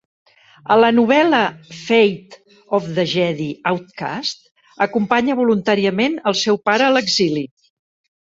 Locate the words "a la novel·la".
0.75-1.41